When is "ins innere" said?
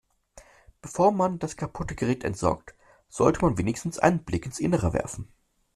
4.47-4.93